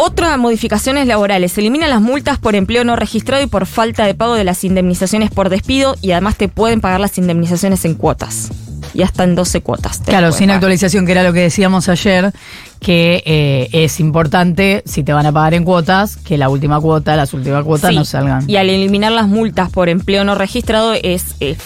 Otra 0.00 0.36
modificaciones 0.36 1.08
laborales. 1.08 1.52
Se 1.52 1.60
eliminan 1.60 1.90
las 1.90 2.00
multas 2.00 2.38
por 2.38 2.54
empleo 2.54 2.84
no 2.84 2.94
registrado 2.94 3.42
y 3.42 3.48
por 3.48 3.66
falta 3.66 4.06
de 4.06 4.14
pago 4.14 4.34
de 4.34 4.44
las 4.44 4.62
indemnizaciones 4.62 5.30
por 5.30 5.48
despido 5.48 5.96
y 6.00 6.12
además 6.12 6.36
te 6.36 6.46
pueden 6.46 6.80
pagar 6.80 7.00
las 7.00 7.18
indemnizaciones 7.18 7.84
en 7.84 7.94
cuotas. 7.94 8.48
Y 8.94 9.02
hasta 9.02 9.24
en 9.24 9.34
12 9.34 9.60
cuotas. 9.60 10.00
Claro, 10.06 10.30
sin 10.30 10.46
pagar. 10.46 10.56
actualización, 10.58 11.04
que 11.04 11.12
era 11.12 11.24
lo 11.24 11.32
que 11.32 11.40
decíamos 11.40 11.88
ayer, 11.88 12.32
que 12.80 13.24
eh, 13.26 13.68
es 13.72 13.98
importante, 13.98 14.84
si 14.86 15.02
te 15.02 15.12
van 15.12 15.26
a 15.26 15.32
pagar 15.32 15.54
en 15.54 15.64
cuotas, 15.64 16.16
que 16.16 16.38
la 16.38 16.48
última 16.48 16.80
cuota, 16.80 17.16
las 17.16 17.34
últimas 17.34 17.64
cuotas 17.64 17.90
Sí, 17.90 17.96
no 17.96 18.04
salgan. 18.04 18.48
Y 18.48 18.56
al 18.56 18.70
eliminar 18.70 19.10
las 19.10 19.26
multas 19.26 19.70
por 19.70 19.88
empleo 19.88 20.22
no 20.22 20.36
registrado 20.36 20.94
es... 20.94 21.34
eh, 21.40 21.56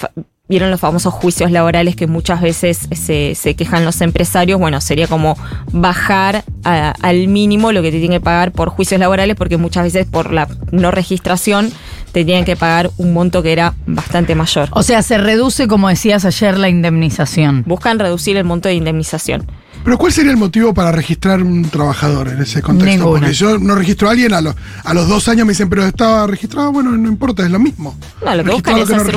Vieron 0.52 0.70
los 0.70 0.80
famosos 0.80 1.14
juicios 1.14 1.50
laborales 1.50 1.96
que 1.96 2.06
muchas 2.06 2.42
veces 2.42 2.86
se, 2.92 3.34
se 3.34 3.54
quejan 3.54 3.86
los 3.86 4.02
empresarios. 4.02 4.60
Bueno, 4.60 4.82
sería 4.82 5.06
como 5.06 5.34
bajar 5.72 6.44
a- 6.62 6.92
al 7.00 7.26
mínimo 7.28 7.72
lo 7.72 7.80
que 7.80 7.90
te 7.90 7.98
tienen 8.00 8.20
que 8.20 8.24
pagar 8.24 8.52
por 8.52 8.68
juicios 8.68 9.00
laborales, 9.00 9.34
porque 9.34 9.56
muchas 9.56 9.84
veces 9.84 10.04
por 10.06 10.30
la 10.30 10.48
no 10.70 10.90
registración 10.90 11.72
te 12.12 12.26
tienen 12.26 12.44
que 12.44 12.56
pagar 12.56 12.90
un 12.98 13.14
monto 13.14 13.42
que 13.42 13.52
era 13.52 13.72
bastante 13.86 14.34
mayor. 14.34 14.68
O 14.72 14.82
sea, 14.82 15.00
se 15.02 15.16
reduce, 15.16 15.66
como 15.68 15.88
decías 15.88 16.26
ayer, 16.26 16.58
la 16.58 16.68
indemnización. 16.68 17.64
Buscan 17.66 17.98
reducir 17.98 18.36
el 18.36 18.44
monto 18.44 18.68
de 18.68 18.74
indemnización. 18.74 19.46
Pero 19.84 19.98
¿cuál 19.98 20.12
sería 20.12 20.30
el 20.30 20.36
motivo 20.36 20.72
para 20.72 20.92
registrar 20.92 21.42
un 21.42 21.64
trabajador 21.68 22.28
en 22.28 22.40
ese 22.40 22.62
contexto? 22.62 22.90
Ninguno. 23.04 23.18
Porque 23.20 23.32
yo 23.32 23.58
no 23.58 23.74
registro 23.74 24.08
a 24.08 24.12
alguien, 24.12 24.32
a, 24.32 24.40
los 24.40 24.54
a 24.84 24.94
los 24.94 25.08
dos 25.08 25.26
años 25.28 25.44
me 25.46 25.52
dicen, 25.52 25.68
pero 25.68 25.84
estaba 25.84 26.26
registrado, 26.26 26.70
bueno, 26.72 26.92
no 26.92 27.08
importa, 27.08 27.42
es 27.44 27.50
lo 27.50 27.58
mismo. 27.58 27.96
No, 28.24 28.34
lo 28.36 28.44
que 28.44 28.50
buscan 28.52 28.78
es 28.78 28.88
que 28.88 28.94
no 28.96 29.02
hacer 29.02 29.16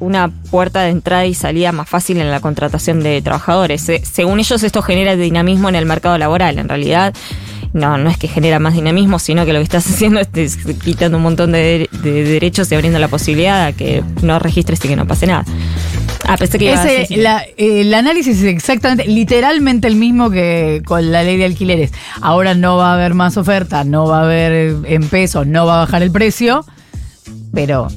una, 0.00 0.30
puerta 0.50 0.82
de 0.82 0.90
entrada 0.90 1.24
y 1.26 1.34
salida 1.34 1.70
más 1.72 1.88
fácil 1.88 2.18
en 2.18 2.30
la 2.30 2.40
contratación 2.40 3.02
de 3.02 3.22
trabajadores. 3.22 3.80
Se- 3.82 4.04
según 4.04 4.40
ellos, 4.40 4.62
esto 4.62 4.82
genera 4.82 5.14
dinamismo 5.14 5.68
en 5.68 5.76
el 5.76 5.86
mercado 5.86 6.18
laboral. 6.18 6.58
En 6.58 6.68
realidad, 6.68 7.14
no, 7.72 7.96
no 7.96 8.10
es 8.10 8.18
que 8.18 8.26
genera 8.28 8.58
más 8.58 8.74
dinamismo, 8.74 9.18
sino 9.20 9.46
que 9.46 9.52
lo 9.52 9.60
que 9.60 9.64
estás 9.64 9.86
haciendo 9.90 10.18
es, 10.20 10.28
es 10.34 10.56
quitando 10.82 11.16
un 11.18 11.22
montón 11.22 11.52
de, 11.52 11.88
de 12.02 12.24
derechos 12.24 12.70
y 12.72 12.74
abriendo 12.74 12.98
la 12.98 13.08
posibilidad 13.08 13.66
a 13.66 13.72
que 13.72 14.02
no 14.22 14.38
registres 14.40 14.84
y 14.84 14.88
que 14.88 14.96
no 14.96 15.06
pase 15.06 15.26
nada. 15.28 15.44
Ah, 16.28 16.36
pensé 16.36 16.58
que 16.58 16.66
ibas 16.66 16.80
a 16.80 16.84
Ese, 16.90 17.00
decir- 17.00 17.18
la- 17.22 17.42
eh, 17.56 17.80
el 17.80 17.92
análisis 17.94 18.38
es 18.38 18.44
exactamente, 18.44 19.06
literalmente 19.06 19.88
el 19.88 19.96
mismo 19.96 20.30
que 20.30 20.82
con 20.84 21.10
la 21.12 21.22
ley 21.22 21.36
de 21.36 21.44
alquileres. 21.46 21.92
Ahora 22.20 22.54
no 22.54 22.76
va 22.76 22.90
a 22.92 22.94
haber 22.94 23.14
más 23.14 23.36
oferta, 23.36 23.84
no 23.84 24.06
va 24.06 24.20
a 24.20 24.24
haber 24.24 24.52
eh, 24.52 24.76
en 24.86 25.08
pesos, 25.08 25.46
no 25.46 25.66
va 25.66 25.76
a 25.76 25.84
bajar 25.84 26.02
el 26.02 26.10
precio, 26.12 26.64
pero 27.54 27.88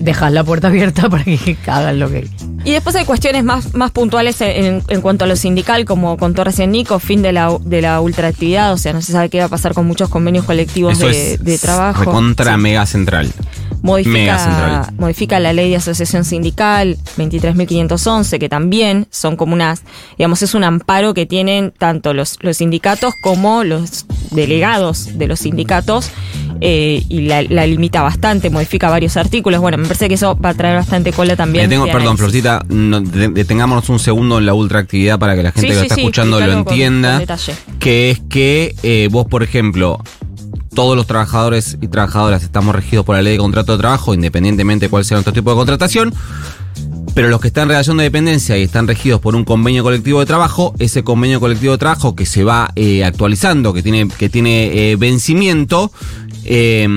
dejas 0.00 0.32
la 0.32 0.42
puerta 0.44 0.68
abierta 0.68 1.08
para 1.10 1.24
que 1.24 1.56
hagan 1.66 1.98
lo 2.00 2.08
que 2.10 2.26
Y 2.64 2.72
después 2.72 2.96
hay 2.96 3.04
cuestiones 3.04 3.44
más, 3.44 3.74
más 3.74 3.90
puntuales 3.90 4.40
en, 4.40 4.82
en 4.88 5.00
cuanto 5.02 5.24
a 5.24 5.28
lo 5.28 5.36
sindical, 5.36 5.84
como 5.84 6.16
contó 6.16 6.42
recién 6.42 6.72
Nico, 6.72 6.98
fin 6.98 7.22
de 7.22 7.32
la, 7.32 7.56
de 7.64 7.82
la 7.82 8.00
ultraactividad, 8.00 8.72
o 8.72 8.78
sea, 8.78 8.92
no 8.92 9.02
se 9.02 9.12
sabe 9.12 9.28
qué 9.28 9.38
va 9.38 9.44
a 9.44 9.48
pasar 9.48 9.74
con 9.74 9.86
muchos 9.86 10.08
convenios 10.08 10.44
colectivos 10.46 10.94
Eso 10.94 11.06
de, 11.08 11.34
es 11.34 11.44
de 11.44 11.58
trabajo. 11.58 12.00
recontra 12.04 12.54
Sí. 12.54 12.60
mega 12.60 12.86
central. 12.86 13.30
Modifica, 13.84 14.92
modifica 14.98 15.38
la 15.40 15.52
ley 15.52 15.68
de 15.70 15.76
asociación 15.76 16.24
sindical 16.24 16.96
23.511, 17.18 18.38
que 18.38 18.48
también 18.48 19.06
son 19.10 19.36
como 19.36 19.52
unas, 19.54 19.82
digamos, 20.16 20.42
es 20.42 20.54
un 20.54 20.64
amparo 20.64 21.12
que 21.14 21.26
tienen 21.26 21.72
tanto 21.76 22.14
los, 22.14 22.38
los 22.40 22.56
sindicatos 22.56 23.12
como 23.22 23.62
los 23.62 24.06
delegados 24.30 25.18
de 25.18 25.26
los 25.28 25.40
sindicatos 25.40 26.08
eh, 26.60 27.02
y 27.08 27.22
la, 27.22 27.42
la 27.42 27.66
limita 27.66 28.00
bastante, 28.00 28.48
modifica 28.48 28.88
varios 28.88 29.16
artículos. 29.18 29.60
Bueno, 29.60 29.76
me 29.76 29.84
parece 29.84 30.08
que 30.08 30.14
eso 30.14 30.34
va 30.38 30.50
a 30.50 30.54
traer 30.54 30.76
bastante 30.76 31.12
cola 31.12 31.36
también. 31.36 31.64
Me 31.64 31.68
tengo, 31.68 31.86
perdón. 31.86 32.16
Florcita, 32.16 32.64
no, 32.68 33.00
de- 33.02 33.28
detengámonos 33.28 33.88
un 33.90 33.98
segundo 33.98 34.38
en 34.38 34.46
la 34.46 34.54
ultraactividad 34.54 35.18
para 35.18 35.34
que 35.36 35.42
la 35.42 35.52
gente 35.52 35.60
Sí, 35.60 35.68
que 35.68 35.74
lo 35.74 35.82
está 35.82 35.94
sí, 35.96 36.00
escuchando 36.00 36.40
lo 36.40 36.46
con- 36.46 36.58
entienda. 36.58 37.22
con 37.26 37.36
que 37.78 38.10
es 38.10 38.20
que 38.30 38.74
eh, 38.82 39.08
vos, 39.10 39.26
por 39.26 39.42
ejemplo, 39.42 39.98
todos 40.74 40.96
los 40.96 41.06
trabajadores 41.06 41.78
y 41.80 41.88
trabajadoras 41.88 42.42
estamos 42.42 42.74
regidos 42.74 43.04
por 43.04 43.14
la 43.16 43.22
ley 43.22 43.32
de 43.34 43.38
contrato 43.38 43.72
de 43.72 43.78
trabajo, 43.78 44.12
independientemente 44.14 44.86
de 44.86 44.90
cuál 44.90 45.04
sea 45.04 45.16
nuestro 45.16 45.32
tipo 45.32 45.50
de 45.50 45.56
contratación. 45.56 46.12
Pero 47.14 47.28
los 47.28 47.40
que 47.40 47.46
están 47.46 47.64
en 47.64 47.68
relación 47.70 47.96
de 47.96 48.04
dependencia 48.04 48.58
y 48.58 48.62
están 48.64 48.88
regidos 48.88 49.20
por 49.20 49.36
un 49.36 49.44
convenio 49.44 49.84
colectivo 49.84 50.18
de 50.18 50.26
trabajo, 50.26 50.74
ese 50.80 51.04
convenio 51.04 51.38
colectivo 51.38 51.72
de 51.72 51.78
trabajo 51.78 52.16
que 52.16 52.26
se 52.26 52.42
va 52.42 52.72
eh, 52.74 53.04
actualizando, 53.04 53.72
que 53.72 53.82
tiene, 53.84 54.08
que 54.08 54.28
tiene 54.28 54.90
eh, 54.90 54.96
vencimiento, 54.96 55.92
eh, 56.44 56.88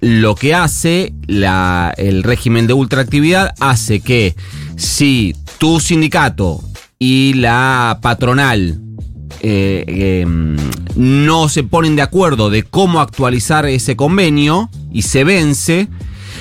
lo 0.00 0.34
que 0.36 0.54
hace 0.54 1.12
la- 1.26 1.92
el 1.96 2.22
régimen 2.22 2.68
de 2.68 2.74
ultraactividad 2.74 3.52
hace 3.58 3.98
que 4.00 4.36
si 4.76 5.34
tu 5.58 5.80
sindicato 5.80 6.62
y 7.00 7.34
la 7.34 7.98
patronal 8.00 8.80
eh, 9.40 9.84
eh, 9.86 10.26
no 10.96 11.48
se 11.48 11.62
ponen 11.62 11.96
de 11.96 12.02
acuerdo 12.02 12.50
de 12.50 12.62
cómo 12.62 13.00
actualizar 13.00 13.66
ese 13.66 13.96
convenio 13.96 14.70
y 14.92 15.02
se 15.02 15.24
vence, 15.24 15.88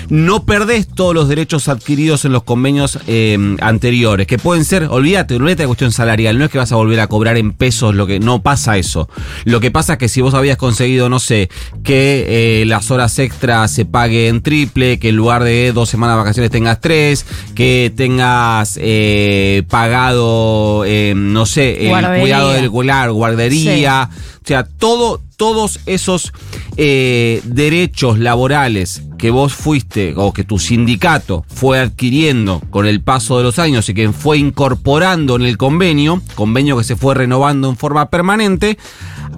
no 0.09 0.45
perdés 0.45 0.87
todos 0.87 1.13
los 1.13 1.27
derechos 1.27 1.67
adquiridos 1.67 2.25
en 2.25 2.31
los 2.31 2.43
convenios 2.43 2.99
eh, 3.07 3.37
anteriores, 3.61 4.27
que 4.27 4.37
pueden 4.37 4.65
ser, 4.65 4.87
olvídate, 4.89 5.35
olvídate 5.35 5.63
de 5.63 5.67
cuestión 5.67 5.91
salarial, 5.91 6.37
no 6.37 6.45
es 6.45 6.51
que 6.51 6.57
vas 6.57 6.71
a 6.71 6.75
volver 6.75 6.99
a 6.99 7.07
cobrar 7.07 7.37
en 7.37 7.51
pesos, 7.53 7.95
lo 7.95 8.07
que 8.07 8.19
no 8.19 8.41
pasa 8.41 8.77
eso. 8.77 9.09
Lo 9.45 9.59
que 9.59 9.71
pasa 9.71 9.93
es 9.93 9.99
que 9.99 10.09
si 10.09 10.21
vos 10.21 10.33
habías 10.33 10.57
conseguido, 10.57 11.09
no 11.09 11.19
sé, 11.19 11.49
que 11.83 12.61
eh, 12.61 12.65
las 12.65 12.91
horas 12.91 13.17
extras 13.19 13.71
se 13.71 13.85
paguen 13.85 14.41
triple, 14.41 14.99
que 14.99 15.09
en 15.09 15.15
lugar 15.15 15.43
de 15.43 15.71
dos 15.73 15.89
semanas 15.89 16.15
de 16.15 16.19
vacaciones 16.19 16.51
tengas 16.51 16.79
tres, 16.81 17.25
que 17.55 17.91
tengas 17.95 18.77
eh, 18.81 19.63
pagado, 19.69 20.83
eh, 20.85 21.13
no 21.15 21.45
sé, 21.45 21.83
el 21.85 21.89
Guardería. 21.89 22.21
cuidado 22.21 22.51
del 22.51 22.69
guardería, 22.69 24.09
o 24.43 24.47
sea, 24.47 24.63
todo, 24.63 25.21
todos 25.37 25.79
esos 25.85 26.33
eh, 26.75 27.41
derechos 27.45 28.19
laborales 28.19 29.03
que 29.17 29.29
vos 29.31 29.53
fuiste 29.53 30.13
o 30.17 30.33
que 30.33 30.43
tu 30.43 30.59
sindicato 30.59 31.45
fue 31.47 31.79
adquiriendo 31.79 32.61
con 32.71 32.85
el 32.85 33.01
paso 33.01 33.37
de 33.37 33.43
los 33.43 33.59
años 33.59 33.87
y 33.87 33.93
que 33.93 34.11
fue 34.11 34.39
incorporando 34.39 35.35
en 35.35 35.43
el 35.43 35.57
convenio, 35.57 36.21
convenio 36.35 36.77
que 36.77 36.83
se 36.83 36.95
fue 36.95 37.15
renovando 37.15 37.69
en 37.69 37.77
forma 37.77 38.09
permanente, 38.09 38.77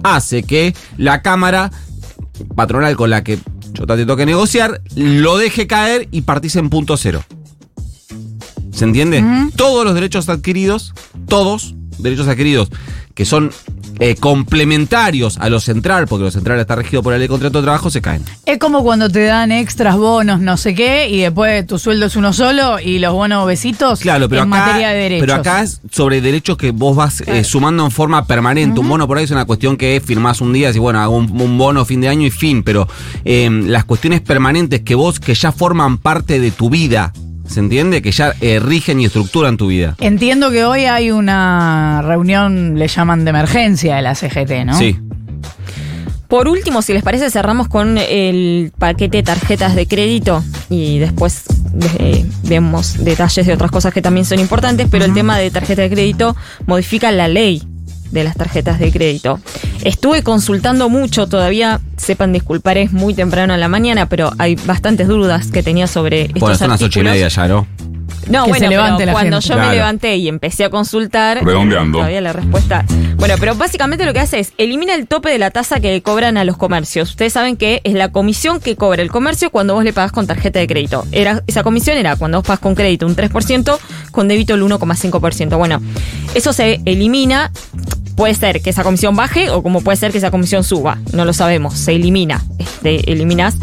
hace 0.02 0.42
que 0.42 0.74
la 0.96 1.22
Cámara 1.22 1.70
patronal 2.56 2.96
con 2.96 3.10
la 3.10 3.22
que 3.22 3.38
yo 3.74 3.86
te 3.86 4.06
toque 4.06 4.26
negociar, 4.26 4.80
lo 4.96 5.36
deje 5.36 5.66
caer 5.66 6.08
y 6.10 6.22
partís 6.22 6.56
en 6.56 6.70
punto 6.70 6.96
cero. 6.96 7.22
¿Se 8.72 8.84
entiende? 8.84 9.22
Todos 9.56 9.84
los 9.84 9.94
derechos 9.94 10.28
adquiridos, 10.30 10.94
todos 11.28 11.74
derechos 11.98 12.28
adquiridos 12.28 12.70
que 13.14 13.26
son 13.26 13.50
eh, 14.00 14.16
complementarios 14.16 15.38
a 15.38 15.48
lo 15.48 15.60
central, 15.60 16.06
porque 16.08 16.24
lo 16.24 16.30
central 16.30 16.58
está 16.58 16.74
regido 16.74 17.02
por 17.02 17.12
la 17.12 17.18
ley 17.18 17.26
de 17.26 17.30
contrato 17.30 17.58
de 17.58 17.64
trabajo, 17.64 17.90
se 17.90 18.00
caen. 18.00 18.24
Es 18.46 18.58
como 18.58 18.82
cuando 18.82 19.08
te 19.08 19.24
dan 19.24 19.52
extras 19.52 19.96
bonos, 19.96 20.40
no 20.40 20.56
sé 20.56 20.74
qué, 20.74 21.08
y 21.08 21.20
después 21.20 21.66
tu 21.66 21.78
sueldo 21.78 22.06
es 22.06 22.16
uno 22.16 22.32
solo 22.32 22.80
y 22.80 22.98
los 22.98 23.12
bonos 23.12 23.46
besitos 23.46 24.00
Claro, 24.00 24.28
pero 24.28 24.42
en 24.42 24.52
acá, 24.52 24.66
materia 24.66 24.88
de 24.90 24.96
derechos. 24.96 25.26
pero 25.26 25.40
acá 25.40 25.62
es 25.62 25.80
sobre 25.90 26.20
derechos 26.20 26.56
que 26.56 26.70
vos 26.70 26.96
vas 26.96 27.20
eh, 27.26 27.44
sumando 27.44 27.84
en 27.84 27.90
forma 27.90 28.26
permanente. 28.26 28.80
Un 28.80 28.88
bono 28.88 29.06
por 29.06 29.18
ahí 29.18 29.24
es 29.24 29.30
una 29.30 29.44
cuestión 29.44 29.76
que 29.76 30.02
firmás 30.04 30.40
un 30.40 30.52
día 30.52 30.70
y 30.70 30.78
bueno, 30.78 31.00
hago 31.00 31.16
un, 31.16 31.30
un 31.40 31.58
bono 31.58 31.84
fin 31.84 32.00
de 32.00 32.08
año 32.08 32.26
y 32.26 32.30
fin, 32.30 32.62
pero 32.62 32.88
eh, 33.24 33.48
las 33.50 33.84
cuestiones 33.84 34.20
permanentes 34.20 34.80
que 34.80 34.94
vos, 34.94 35.20
que 35.20 35.34
ya 35.34 35.52
forman 35.52 35.98
parte 35.98 36.40
de 36.40 36.50
tu 36.50 36.70
vida, 36.70 37.12
¿se 37.50 37.60
entiende? 37.60 38.00
Que 38.00 38.12
ya 38.12 38.34
eh, 38.40 38.60
rigen 38.60 39.00
y 39.00 39.06
estructuran 39.06 39.56
tu 39.56 39.66
vida. 39.66 39.96
Entiendo 39.98 40.50
que 40.50 40.64
hoy 40.64 40.84
hay 40.84 41.10
una 41.10 42.00
reunión, 42.02 42.78
le 42.78 42.86
llaman 42.86 43.24
de 43.24 43.30
emergencia 43.30 43.96
de 43.96 44.02
la 44.02 44.14
CGT, 44.14 44.64
¿no? 44.64 44.78
Sí. 44.78 44.98
Por 46.28 46.46
último, 46.46 46.80
si 46.80 46.92
les 46.92 47.02
parece, 47.02 47.28
cerramos 47.28 47.66
con 47.66 47.98
el 47.98 48.72
paquete 48.78 49.16
de 49.16 49.22
tarjetas 49.24 49.74
de 49.74 49.88
crédito 49.88 50.44
y 50.68 51.00
después 51.00 51.42
eh, 51.98 52.24
vemos 52.44 53.02
detalles 53.02 53.44
de 53.44 53.52
otras 53.52 53.72
cosas 53.72 53.92
que 53.92 54.00
también 54.00 54.24
son 54.24 54.38
importantes, 54.38 54.86
pero 54.88 55.04
el 55.04 55.12
tema 55.12 55.36
de 55.36 55.50
tarjeta 55.50 55.82
de 55.82 55.90
crédito 55.90 56.36
modifica 56.66 57.10
la 57.10 57.26
ley 57.26 57.64
de 58.10 58.24
las 58.24 58.36
tarjetas 58.36 58.78
de 58.78 58.90
crédito. 58.92 59.40
Estuve 59.84 60.22
consultando 60.22 60.88
mucho, 60.88 61.26
todavía 61.26 61.80
sepan 61.96 62.32
disculpar, 62.32 62.78
es 62.78 62.92
muy 62.92 63.14
temprano 63.14 63.54
en 63.54 63.60
la 63.60 63.68
mañana, 63.68 64.06
pero 64.06 64.32
hay 64.38 64.56
bastantes 64.56 65.08
dudas 65.08 65.48
que 65.48 65.62
tenía 65.62 65.86
sobre 65.86 66.22
estos 66.22 66.40
Bueno, 66.40 66.56
son 66.56 66.70
las 66.70 66.82
ocho 66.82 67.00
y 67.00 67.04
media 67.04 67.28
ya, 67.28 67.48
¿no? 67.48 67.66
No, 68.28 68.44
Que 68.44 68.50
bueno, 68.50 68.64
se 68.66 68.70
levante 68.70 68.96
pero 68.98 69.06
la 69.06 69.12
cuando 69.12 69.36
gente. 69.40 69.48
yo 69.48 69.54
Claro. 69.54 69.70
me 69.70 69.74
levanté 69.76 70.16
y 70.16 70.28
empecé 70.28 70.64
a 70.64 70.70
consultar, 70.70 71.42
Redondeando. 71.44 71.98
todavía 71.98 72.20
la 72.20 72.32
respuesta. 72.34 72.84
Bueno, 73.16 73.34
pero 73.40 73.54
básicamente 73.56 74.04
lo 74.04 74.12
que 74.12 74.20
hace 74.20 74.38
es 74.38 74.52
elimina 74.58 74.94
el 74.94 75.06
tope 75.08 75.30
de 75.30 75.38
la 75.38 75.50
tasa 75.50 75.80
que 75.80 76.00
cobran 76.02 76.36
a 76.36 76.44
los 76.44 76.56
comercios. 76.56 77.10
Ustedes 77.10 77.32
saben 77.32 77.56
que 77.56 77.80
es 77.82 77.94
la 77.94 78.10
comisión 78.12 78.60
que 78.60 78.76
cobra 78.76 79.02
el 79.02 79.10
comercio 79.10 79.50
cuando 79.50 79.74
vos 79.74 79.84
le 79.84 79.92
pagas 79.92 80.12
con 80.12 80.26
tarjeta 80.26 80.58
de 80.58 80.66
crédito. 80.66 81.06
Era 81.12 81.42
esa 81.46 81.62
comisión 81.62 81.96
era 81.96 82.14
cuando 82.16 82.38
vos 82.38 82.46
pagas 82.46 82.60
con 82.60 82.74
crédito 82.74 83.06
un 83.06 83.16
3%, 83.16 83.78
con 84.12 84.28
débito 84.28 84.54
el 84.54 84.62
1,5%. 84.62 85.56
Bueno, 85.56 85.80
eso 86.34 86.52
se 86.52 86.80
elimina 86.84 87.50
Puede 88.20 88.34
ser 88.34 88.60
que 88.60 88.68
esa 88.68 88.82
comisión 88.82 89.16
baje 89.16 89.48
o 89.48 89.62
como 89.62 89.80
puede 89.80 89.96
ser 89.96 90.12
que 90.12 90.18
esa 90.18 90.30
comisión 90.30 90.62
suba. 90.62 90.98
No 91.14 91.24
lo 91.24 91.32
sabemos. 91.32 91.72
Se 91.78 91.94
elimina. 91.94 92.44
Este, 92.58 93.10
eliminas 93.10 93.56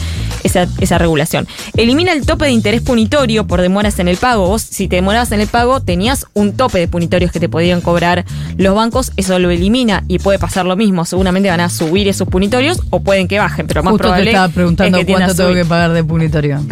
esa, 0.44 0.66
esa 0.82 0.98
regulación. 0.98 1.48
Elimina 1.76 2.12
el 2.12 2.26
tope 2.26 2.46
de 2.46 2.52
interés 2.54 2.82
punitorio 2.82 3.46
por 3.46 3.62
demoras 3.62 4.00
en 4.00 4.08
el 4.08 4.18
pago. 4.18 4.48
Vos, 4.48 4.64
si 4.64 4.88
te 4.88 4.96
demorabas 4.96 5.32
en 5.32 5.42
el 5.42 5.48
pago, 5.48 5.82
tenías 5.82 6.26
un 6.34 6.54
tope 6.54 6.80
de 6.80 6.88
punitorios 6.88 7.32
que 7.32 7.40
te 7.40 7.50
podían 7.50 7.82
cobrar 7.82 8.26
los 8.58 8.74
bancos. 8.74 9.12
Eso 9.16 9.38
lo 9.38 9.52
elimina 9.52 10.04
y 10.08 10.18
puede 10.18 10.40
pasar 10.40 10.66
lo 10.66 10.76
mismo. 10.76 11.06
Seguramente 11.06 11.52
van 11.52 11.60
a 11.60 11.70
subir 11.70 12.08
esos 12.08 12.28
punitorios 12.28 12.82
o 12.90 13.02
pueden 13.02 13.28
que 13.28 13.38
bajen, 13.38 13.68
pero 13.68 13.84
más 13.84 13.92
Justo 13.92 14.06
te 14.06 14.08
probable 14.08 14.32
estaba 14.32 14.50
preguntando 14.50 14.98
es 14.98 15.06
que 15.06 15.12
cuánto 15.14 15.36
tengo 15.36 15.54
que 15.54 15.66
pagar 15.66 15.94
de 15.94 16.04
punitorio. 16.04 16.64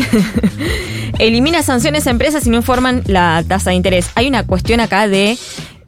Elimina 1.19 1.61
sanciones 1.61 2.07
a 2.07 2.09
empresas 2.09 2.41
si 2.41 2.49
no 2.49 2.57
informan 2.57 3.03
la 3.05 3.43
tasa 3.47 3.69
de 3.69 3.75
interés. 3.75 4.09
Hay 4.15 4.27
una 4.27 4.43
cuestión 4.43 4.79
acá 4.79 5.07
de 5.07 5.37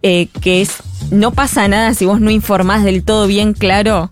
eh, 0.03 0.27
que 0.41 0.61
es 0.61 0.75
no 1.11 1.31
pasa 1.31 1.67
nada 1.67 1.93
si 1.93 2.05
vos 2.05 2.19
no 2.19 2.31
informás 2.31 2.83
del 2.83 3.03
todo 3.03 3.27
bien 3.27 3.53
claro 3.53 4.11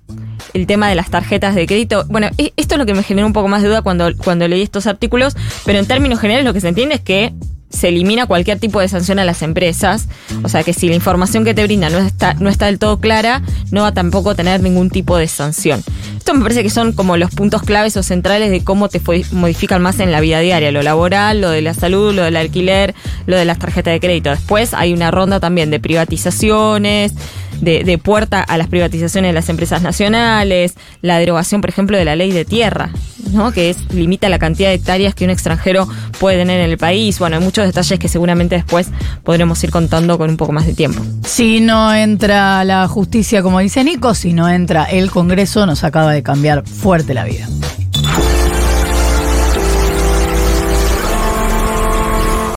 el 0.53 0.67
tema 0.67 0.87
de 0.87 0.95
las 0.95 1.09
tarjetas 1.09 1.55
de 1.55 1.65
crédito. 1.65 2.05
Bueno, 2.07 2.29
e- 2.37 2.53
esto 2.55 2.75
es 2.75 2.79
lo 2.79 2.85
que 2.85 2.93
me 2.93 3.03
generó 3.03 3.27
un 3.27 3.33
poco 3.33 3.47
más 3.47 3.61
de 3.61 3.67
duda 3.67 3.81
cuando, 3.81 4.15
cuando 4.17 4.47
leí 4.47 4.61
estos 4.61 4.87
artículos, 4.87 5.35
pero 5.65 5.79
en 5.79 5.85
términos 5.85 6.19
generales 6.19 6.45
lo 6.45 6.53
que 6.53 6.61
se 6.61 6.69
entiende 6.69 6.95
es 6.95 7.01
que 7.01 7.33
se 7.69 7.89
elimina 7.89 8.25
cualquier 8.25 8.59
tipo 8.59 8.79
de 8.79 8.87
sanción 8.87 9.19
a 9.19 9.25
las 9.25 9.41
empresas. 9.41 10.07
O 10.43 10.49
sea 10.49 10.63
que 10.63 10.73
si 10.73 10.87
la 10.87 10.95
información 10.95 11.43
que 11.43 11.53
te 11.53 11.63
brinda 11.63 11.89
no 11.89 11.97
está, 11.97 12.33
no 12.35 12.49
está 12.49 12.67
del 12.67 12.79
todo 12.79 12.99
clara, 12.99 13.41
no 13.71 13.81
va 13.81 13.91
tampoco 13.91 14.31
a 14.31 14.35
tener 14.35 14.61
ningún 14.61 14.89
tipo 14.89 15.17
de 15.17 15.27
sanción. 15.27 15.83
Esto 16.17 16.33
me 16.33 16.41
parece 16.41 16.63
que 16.63 16.69
son 16.69 16.93
como 16.93 17.17
los 17.17 17.31
puntos 17.31 17.61
claves 17.61 17.95
o 17.97 18.03
centrales 18.03 18.49
de 18.49 18.63
cómo 18.63 18.89
te 18.89 19.01
modifican 19.31 19.81
más 19.81 19.99
en 19.99 20.11
la 20.11 20.21
vida 20.21 20.39
diaria, 20.39 20.71
lo 20.71 20.81
laboral, 20.81 21.41
lo 21.41 21.51
de 21.51 21.61
la 21.61 21.73
salud, 21.73 22.15
lo 22.15 22.23
del 22.23 22.35
alquiler, 22.37 22.95
lo 23.27 23.37
de 23.37 23.45
las 23.45 23.59
tarjetas 23.59 23.93
de 23.93 23.99
crédito. 23.99 24.31
Después 24.31 24.73
hay 24.73 24.93
una 24.93 25.11
ronda 25.11 25.39
también 25.39 25.69
de 25.69 25.79
privatizaciones, 25.79 27.13
de, 27.61 27.83
de 27.83 27.97
puerta 27.97 28.41
a 28.41 28.57
las 28.57 28.67
privatizaciones 28.67 29.29
de 29.29 29.33
las 29.33 29.49
empresas 29.49 29.81
nacionales, 29.81 30.73
la 31.01 31.19
derogación, 31.19 31.61
por 31.61 31.69
ejemplo, 31.69 31.97
de 31.97 32.05
la 32.05 32.15
ley 32.15 32.31
de 32.31 32.45
tierra, 32.45 32.89
¿no? 33.31 33.51
que 33.51 33.69
es 33.69 33.93
limita 33.93 34.29
la 34.29 34.39
cantidad 34.39 34.69
de 34.69 34.75
hectáreas 34.75 35.15
que 35.15 35.25
un 35.25 35.31
extranjero 35.31 35.87
puede 36.19 36.37
tener 36.37 36.59
en 36.61 36.69
el 36.71 36.77
país. 36.77 37.19
Bueno, 37.19 37.37
hay 37.37 37.43
muchos 37.55 37.67
detalles 37.67 37.99
que 37.99 38.09
seguramente 38.09 38.55
después 38.55 38.89
podremos 39.23 39.63
ir 39.63 39.71
contando 39.71 40.17
con 40.17 40.29
un 40.29 40.35
poco 40.35 40.51
más 40.51 40.65
de 40.65 40.73
tiempo. 40.73 41.01
Si 41.23 41.61
no 41.61 41.93
entra 41.93 42.65
la 42.65 42.85
justicia, 42.89 43.41
como 43.41 43.59
dice 43.59 43.81
Nico, 43.85 44.13
si 44.13 44.33
no 44.33 44.49
entra 44.49 44.83
el 44.83 45.09
Congreso, 45.09 45.65
nos 45.65 45.85
acaba 45.85 46.11
de 46.11 46.21
cambiar 46.21 46.67
fuerte 46.67 47.13
la 47.13 47.23
vida. 47.23 47.47